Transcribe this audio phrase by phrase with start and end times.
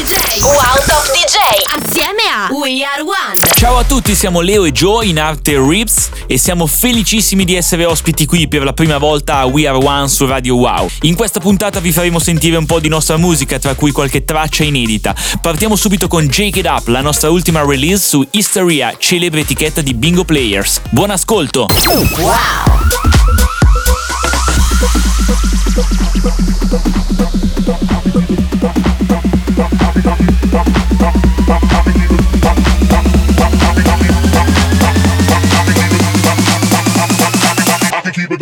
[0.00, 0.40] DJ.
[0.44, 1.36] Wow Top DJ.
[1.76, 3.36] Assieme a We Are One.
[3.54, 7.84] Ciao a tutti, siamo Leo e Joe in arte Rips e siamo felicissimi di essere
[7.84, 10.88] ospiti qui per la prima volta a We Are One su Radio Wow.
[11.02, 14.64] In questa puntata vi faremo sentire un po' di nostra musica, tra cui qualche traccia
[14.64, 15.14] inedita.
[15.38, 19.92] Partiamo subito con Jake It Up, la nostra ultima release su Hysteria, celebre etichetta di
[19.92, 20.80] Bingo Players.
[20.88, 21.68] Buon ascolto!
[22.16, 22.30] Wow!
[28.60, 28.89] keep it
[30.02, 30.16] I
[38.02, 38.38] can keep it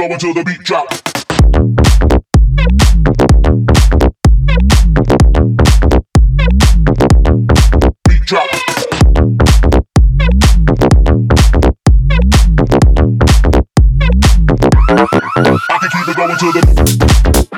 [16.17, 17.58] going till the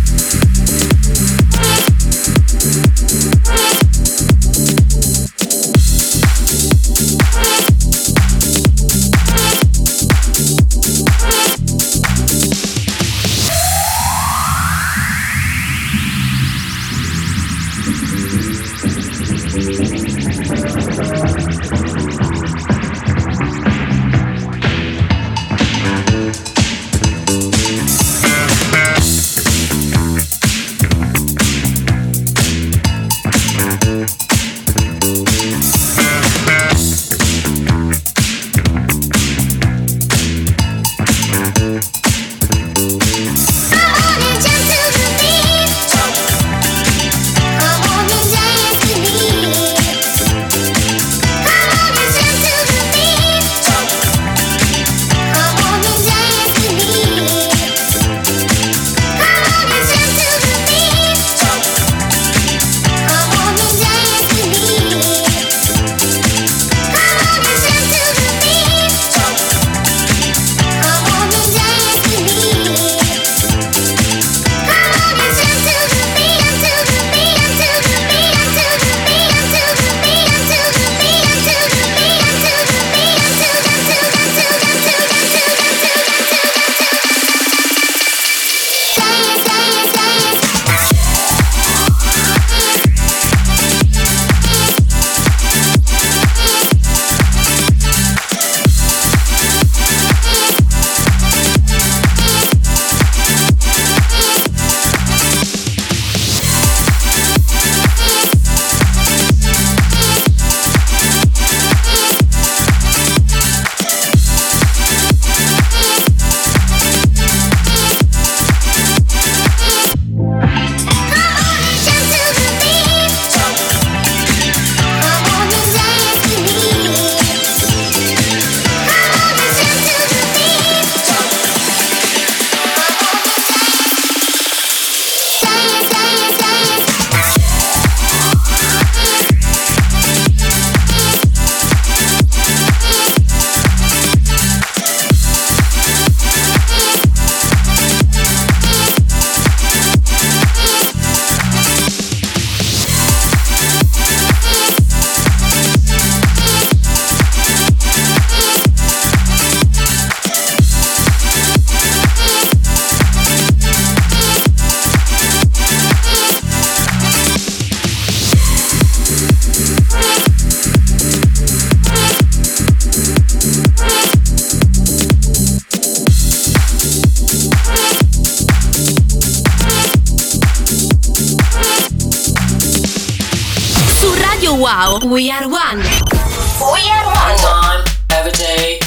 [184.73, 185.79] Wow, We Are One.
[185.79, 187.37] We Are Every One.
[187.43, 188.79] time, every day,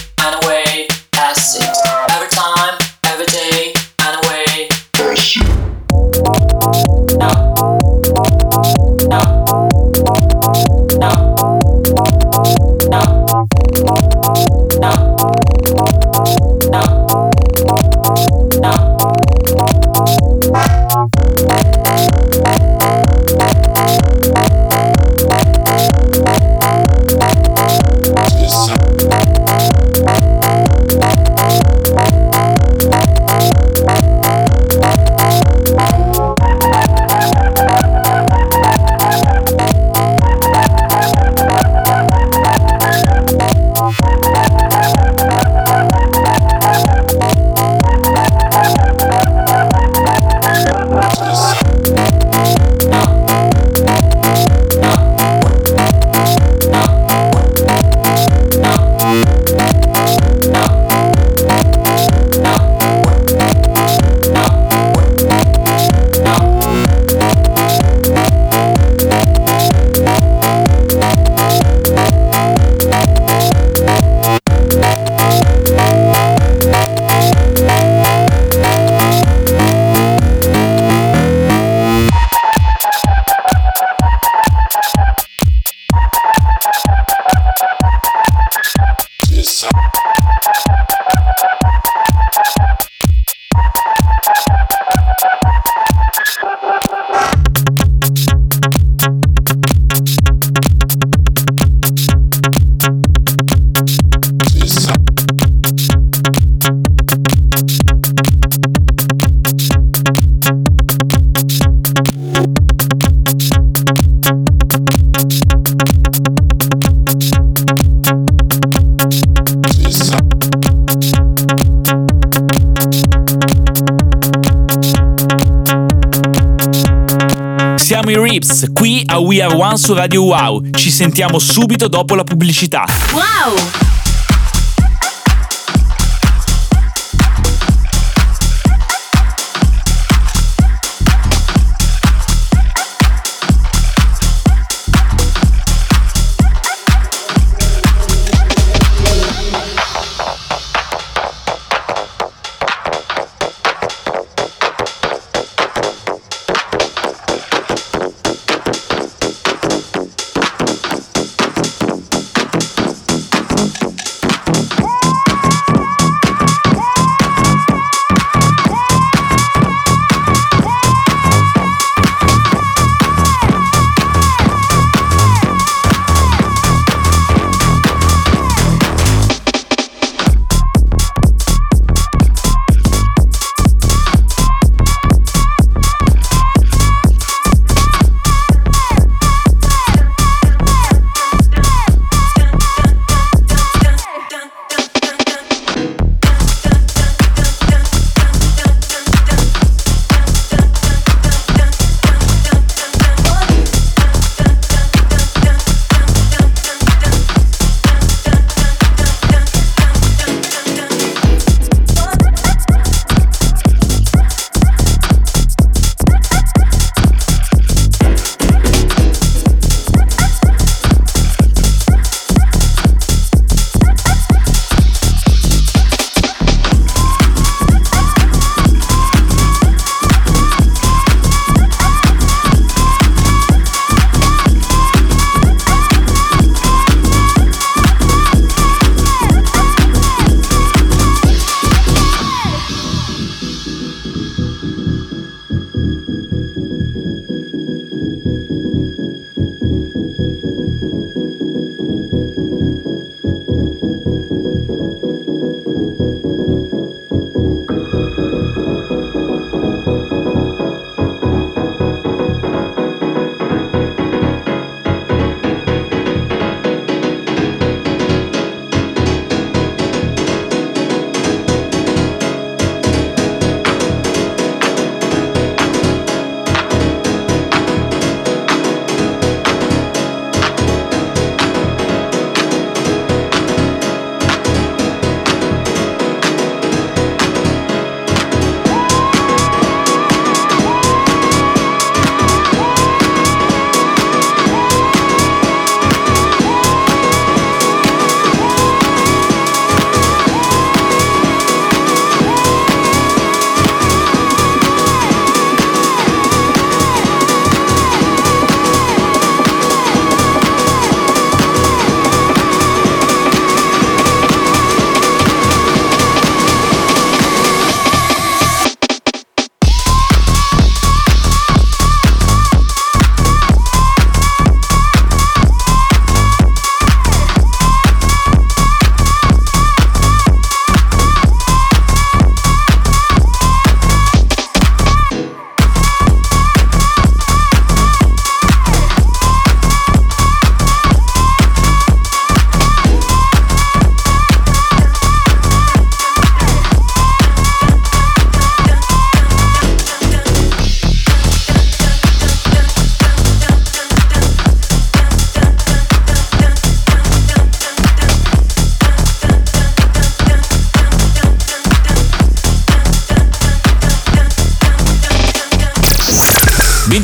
[129.15, 130.71] a We Are One su Radio Wow.
[130.73, 132.85] Ci sentiamo subito dopo la pubblicità.
[133.13, 133.94] Wow.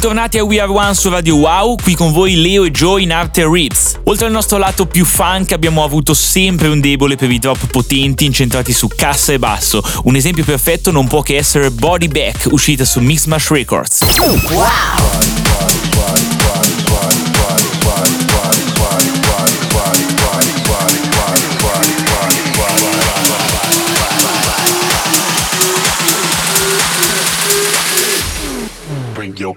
[0.00, 3.12] Bentornati a We Are One su Radio Wow, qui con voi Leo e Joe in
[3.12, 3.99] arte Ritz.
[4.04, 8.25] Oltre al nostro lato più funk abbiamo avuto sempre un debole per i drop potenti
[8.25, 9.83] incentrati su cassa e basso.
[10.04, 13.99] Un esempio perfetto non può che essere Body Back, uscita su Mixmash Records.
[14.49, 15.39] Wow!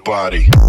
[0.03, 0.62] body.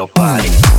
[0.00, 0.69] your body.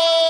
[0.00, 0.27] Oh!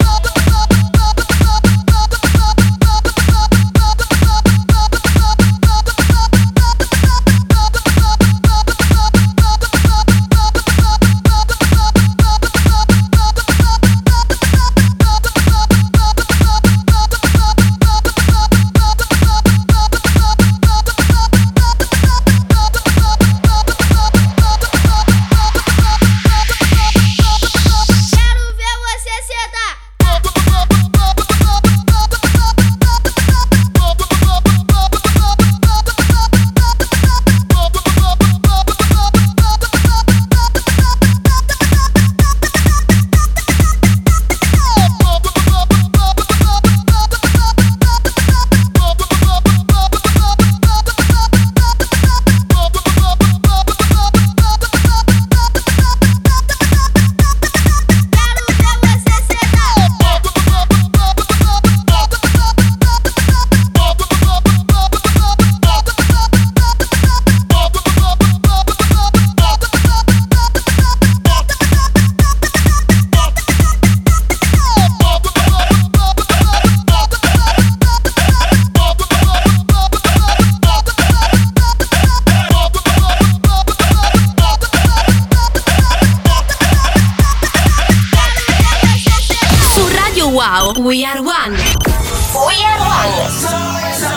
[90.05, 91.53] Radio Wow, We Are One.
[91.53, 94.09] We Are One.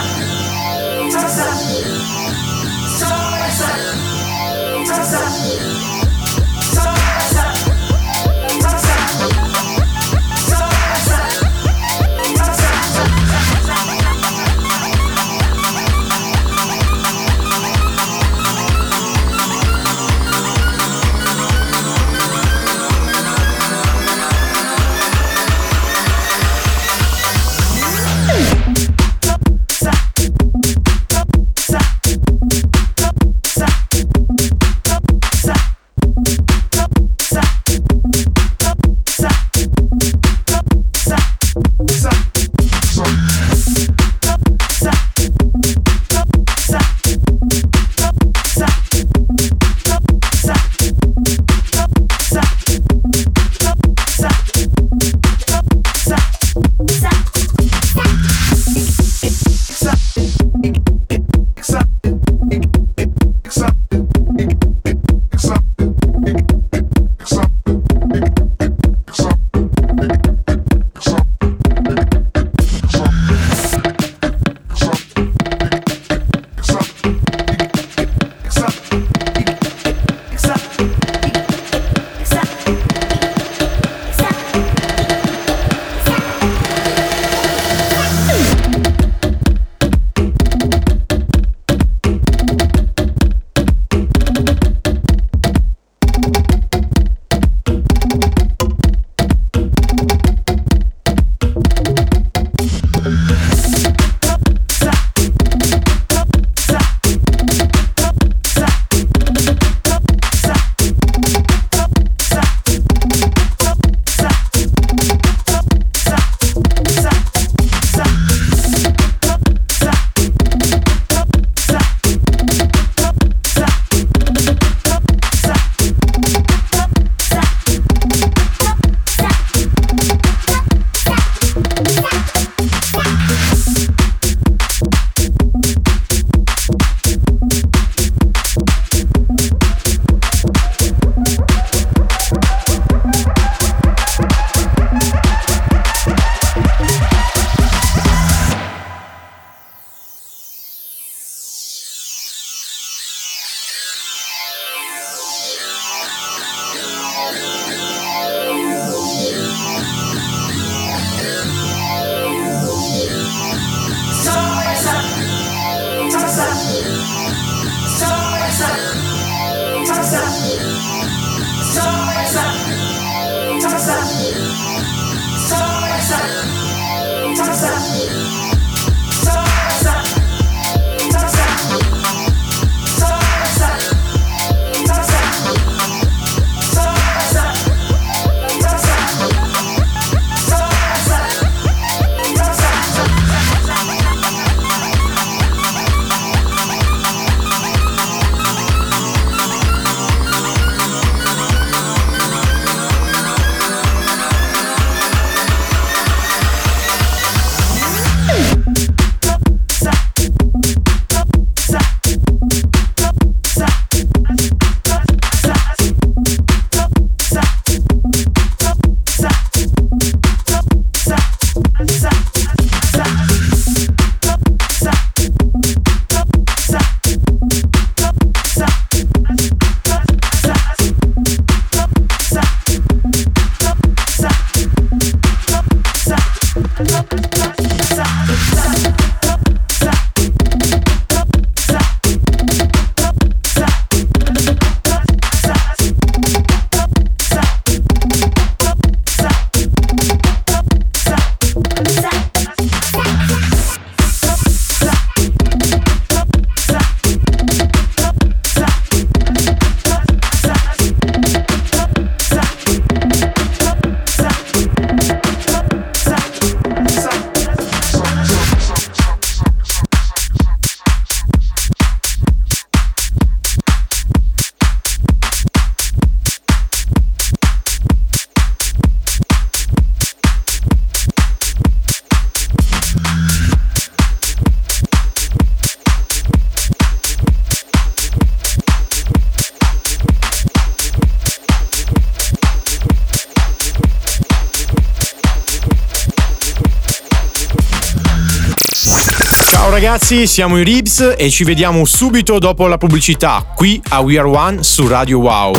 [299.81, 304.27] ragazzi, siamo i Ribs e ci vediamo subito dopo la pubblicità qui a We Are
[304.27, 305.53] One su Radio Wow.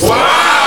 [0.00, 0.57] wow!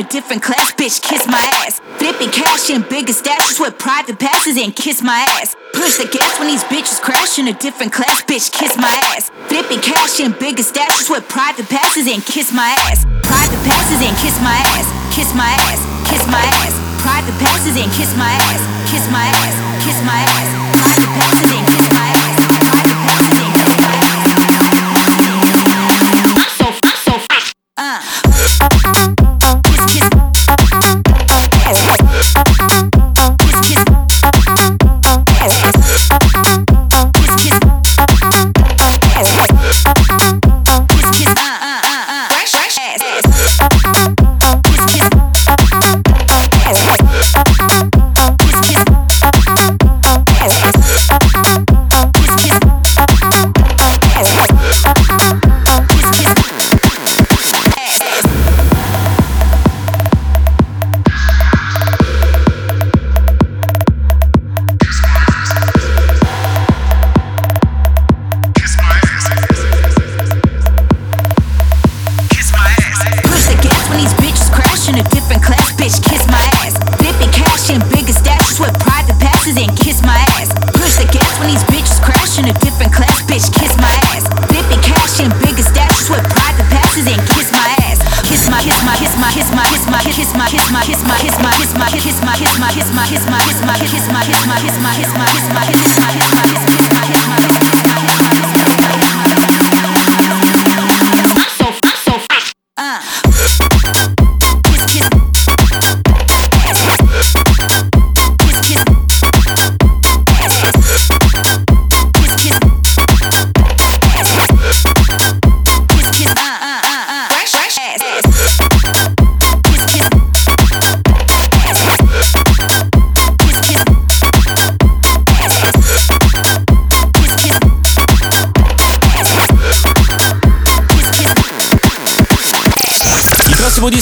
[0.00, 1.80] a different class, bitch, kiss my ass.
[2.00, 5.54] Flipping cash in bigger stashes with private passes and kiss my ass.
[5.76, 9.28] Push the gas when these bitches crash in a different class, bitch, kiss my ass.
[9.52, 13.04] Flipping cash in bigger stashes with private passes and kiss my ass.
[13.28, 16.74] Private passes and kiss my ass, kiss my ass, kiss my ass.
[17.04, 20.48] Private passes and kiss my ass, kiss my ass, kiss my ass.
[20.80, 21.79] Private passes and kiss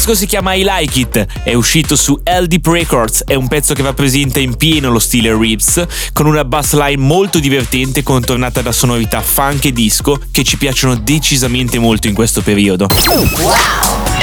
[0.09, 3.75] disco si chiama I Like It, è uscito su L Deep Records, è un pezzo
[3.75, 8.63] che va presente in pieno lo stile Ribs, con una bass line molto divertente contornata
[8.63, 12.89] da sonorità funk e disco che ci piacciono decisamente molto in questo periodo.
[13.39, 14.18] Wow!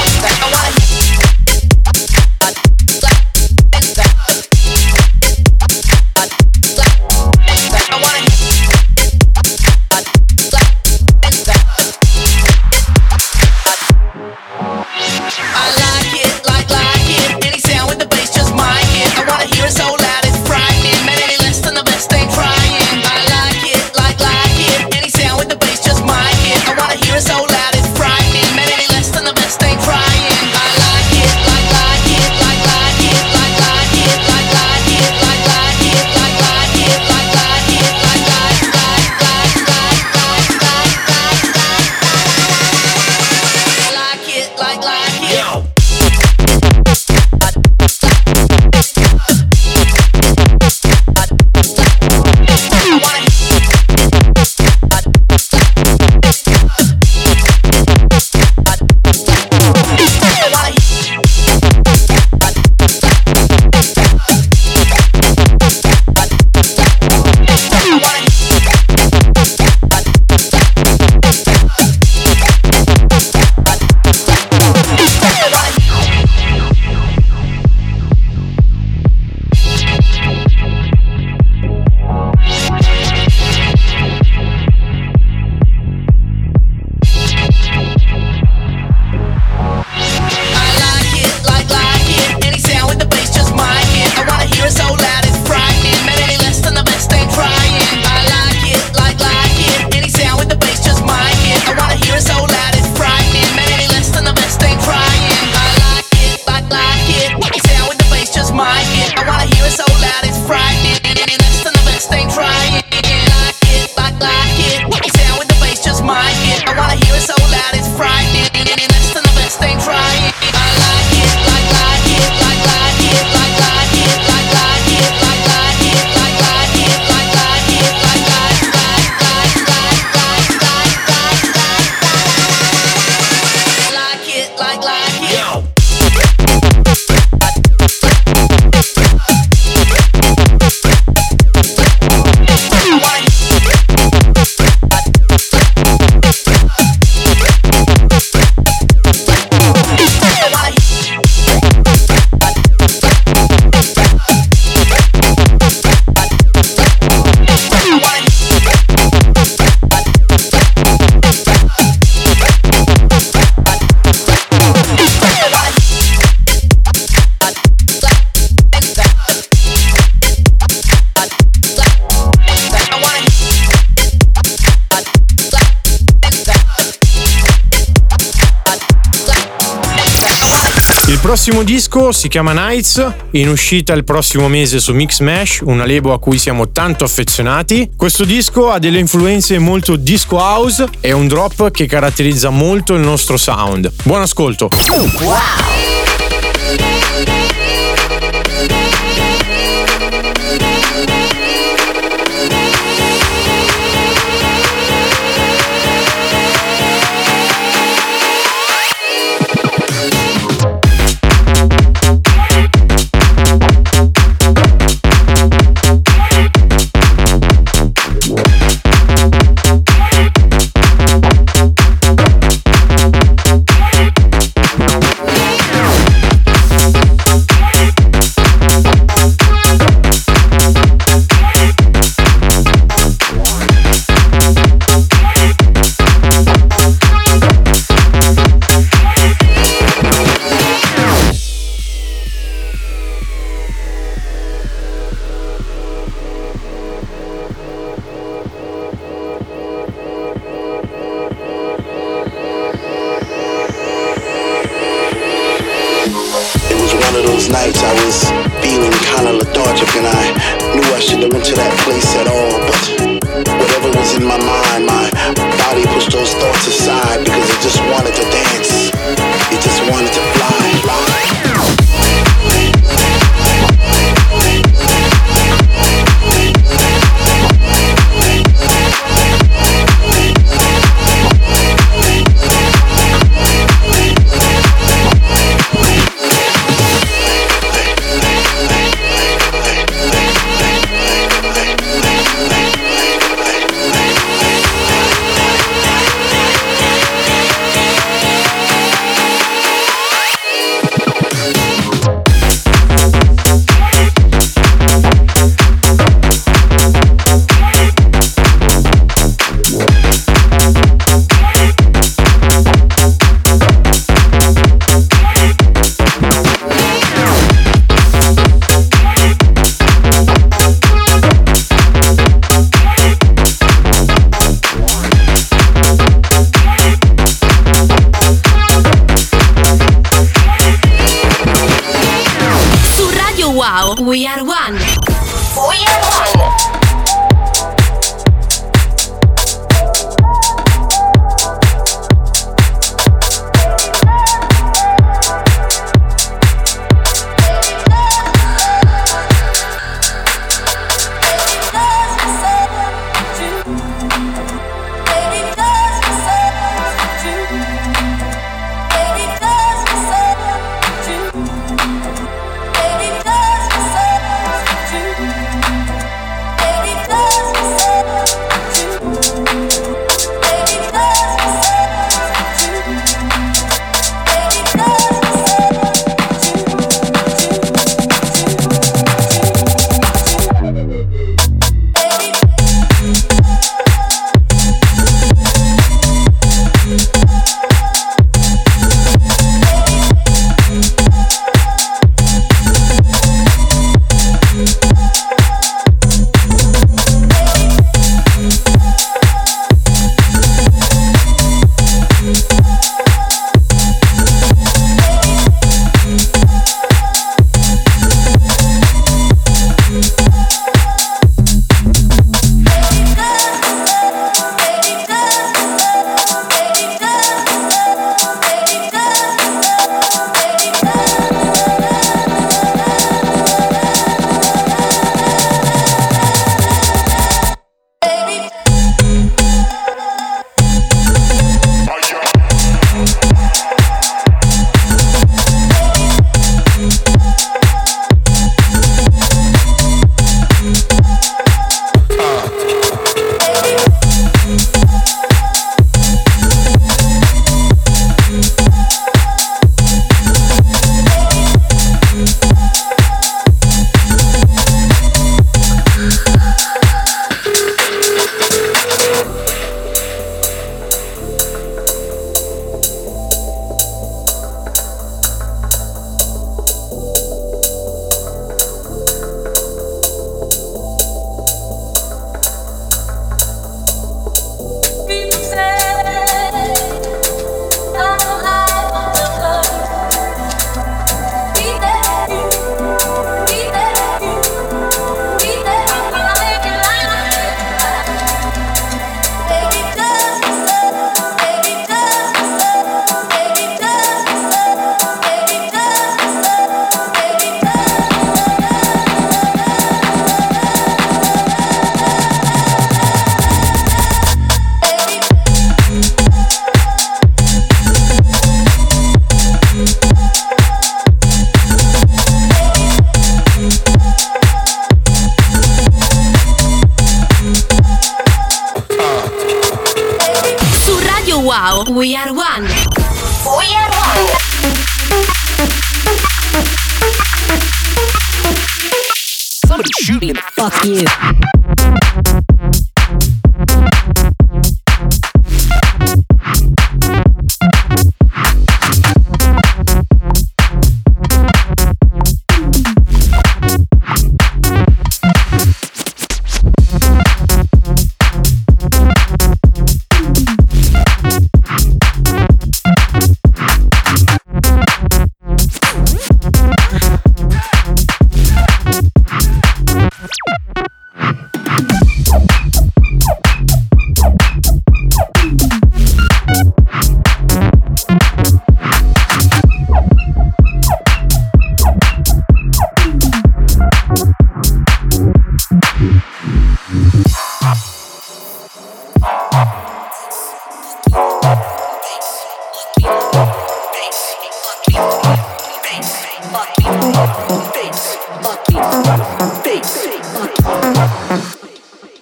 [181.45, 186.13] Prossimo disco si chiama Nights, in uscita il prossimo mese su Mix Mash, una label
[186.13, 187.91] a cui siamo tanto affezionati.
[187.95, 193.01] Questo disco ha delle influenze molto disco house e un drop che caratterizza molto il
[193.01, 193.91] nostro sound.
[194.01, 194.69] Buon ascolto!
[194.71, 195.74] It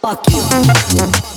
[0.04, 1.33] Fuck you.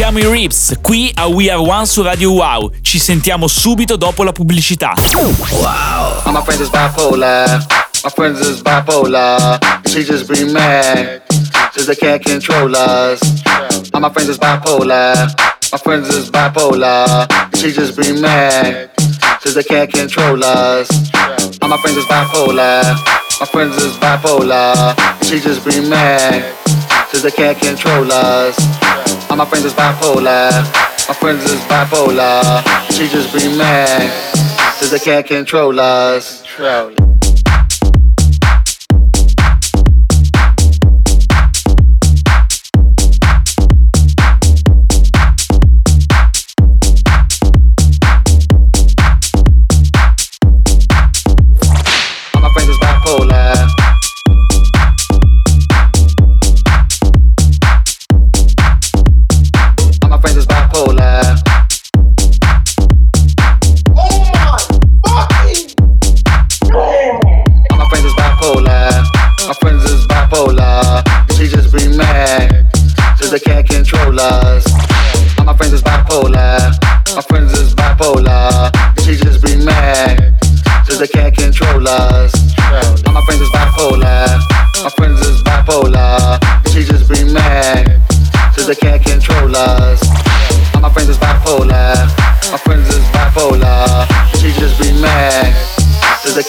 [0.00, 2.72] Siamo i Rips, qui a We Are One su Radio Wow.
[2.80, 4.94] Ci sentiamo subito dopo la pubblicità.
[4.94, 7.66] All my friends is bipolar.
[8.02, 9.58] My friends is bipolar.
[9.88, 11.20] She just be mad.
[11.74, 13.20] Cause they can't control us.
[13.92, 15.34] All my friends is bipolar.
[15.70, 17.26] My friends is bipolar.
[17.56, 18.88] She just be mad.
[19.42, 20.88] Cause they can't control us.
[21.60, 22.96] All my friends is bipolar.
[23.38, 24.96] My friends is bipolar.
[25.24, 26.69] She just be mad.
[27.10, 28.56] Cause they can't control us.
[29.28, 30.50] All my friends is bipolar.
[31.08, 32.62] My friends is bipolar.
[32.92, 34.10] She just be mad.
[34.78, 36.44] Cause they can't control us.
[36.58, 37.19] All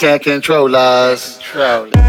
[0.02, 1.38] can't control us.
[1.38, 2.01] Control us.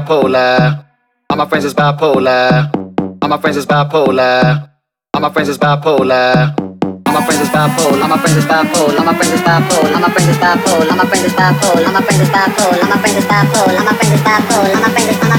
[0.00, 0.84] Bipolar.
[1.30, 2.70] All my friends is bipolar.
[3.22, 4.68] All my friends is bipolar.
[5.14, 6.52] All my friends is bipolar.
[7.06, 8.02] All my friends is bipolar.
[8.02, 8.98] All my friends is bipolar.
[8.98, 9.94] All my friends is bipolar.
[9.94, 10.86] All my friends is bipolar.
[10.86, 11.86] All my friends is bipolar.
[11.86, 12.76] All my friends is bipolar.
[12.76, 13.76] All my friends is bipolar.
[13.76, 14.74] All my friends is bipolar.
[14.76, 15.38] All my friends is is all my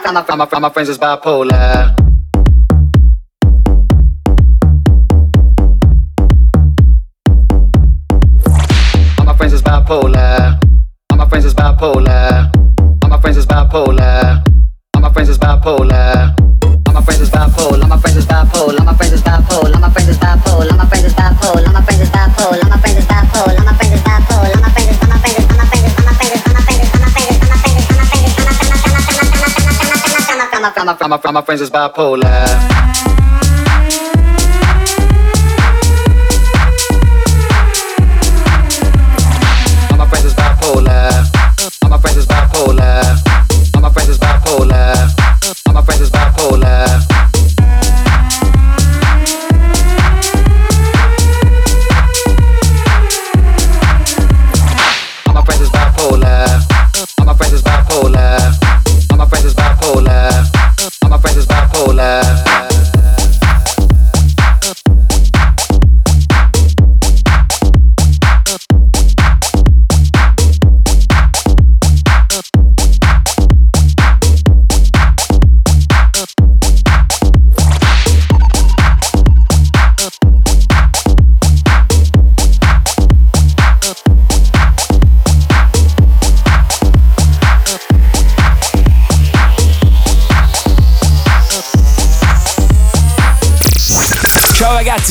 [0.00, 2.03] friends is is all my friends is all
[9.74, 12.50] all my friends is bipolar.
[13.02, 14.42] All my friends is bipolar.
[14.94, 16.34] All my friends is bipolar.
[16.86, 17.82] All my friends is bipolar.
[17.82, 18.78] All my friends is bipolar.
[18.78, 19.74] All my friends is bipolar.
[19.74, 20.74] All my friends is bipolar.
[20.74, 21.66] All my friends is bipolar.
[21.66, 22.54] All my friends is bipolar.
[22.54, 23.44] All my friends is bipolar.
[23.44, 23.64] All my friends is bipolar.
[23.64, 24.34] All my friends is bipolar.
[24.34, 24.70] All
[30.64, 31.24] my friends is bipolar.
[31.24, 33.13] All my friends is all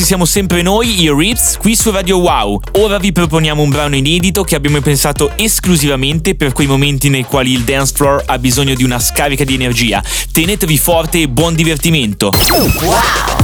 [0.04, 2.60] Siamo sempre noi, i Rips, qui su Radio Wow.
[2.72, 7.52] Ora vi proponiamo un brano inedito che abbiamo pensato esclusivamente per quei momenti nei quali
[7.52, 10.04] il dance floor ha bisogno di una scarica di energia.
[10.30, 12.30] Tenetevi forte e buon divertimento.
[12.50, 13.43] Yeah,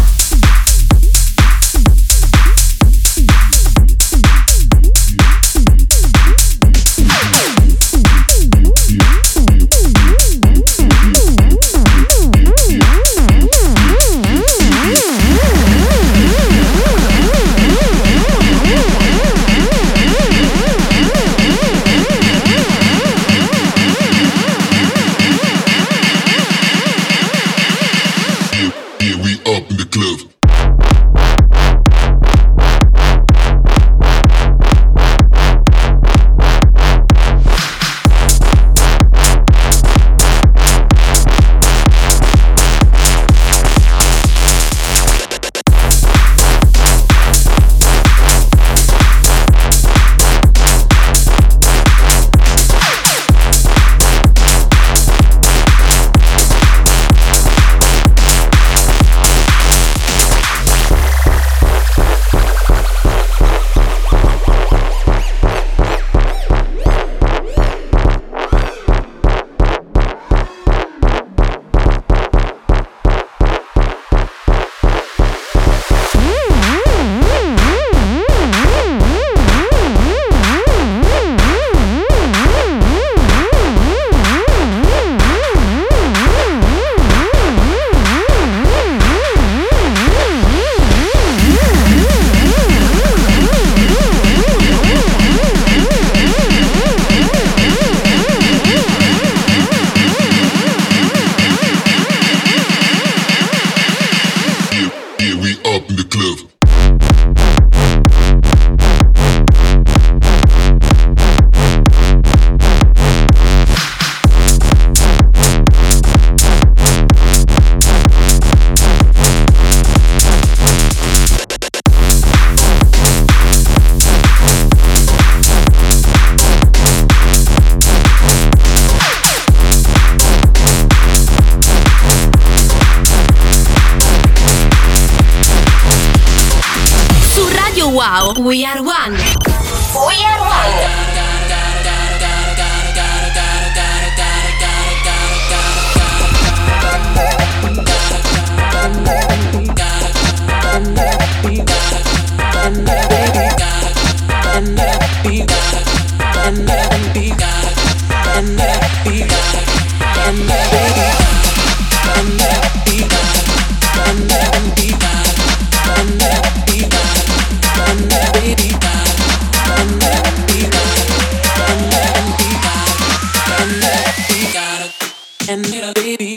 [175.51, 176.30] and little baby.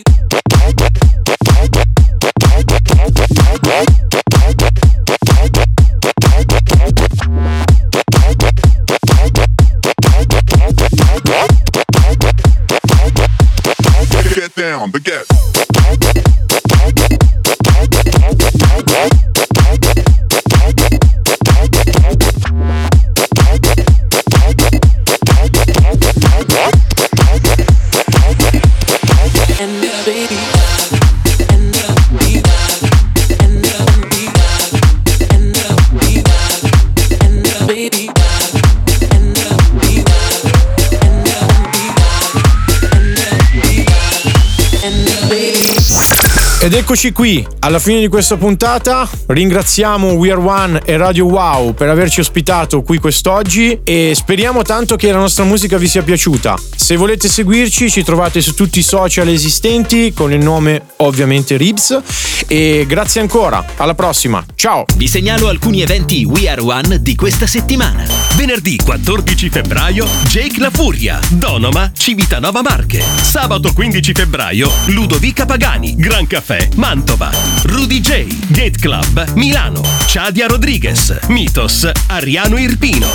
[46.94, 49.10] Eccoci qui, alla fine di questa puntata.
[49.26, 54.96] Ringraziamo We Are One e Radio Wow per averci ospitato qui quest'oggi e speriamo tanto
[54.96, 56.56] che la nostra musica vi sia piaciuta.
[56.76, 62.00] Se volete seguirci ci trovate su tutti i social esistenti con il nome ovviamente Ribs
[62.48, 64.86] e grazie ancora, alla prossima, ciao!
[64.96, 68.06] Vi segnalo alcuni eventi We Are One di questa settimana.
[68.36, 73.02] Venerdì 14 febbraio Jake La Furia, Donoma, Civitanova Marche.
[73.22, 77.32] Sabato 15 febbraio Ludovica Pagani, Gran Caffè, Mantova.
[77.64, 79.82] Rudy J, Gate Club, Milano.
[80.06, 83.08] Chadia Rodriguez, Mitos, Ariano Irpino.